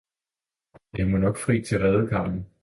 [0.97, 2.45] Jeg må nok fri til redekammen!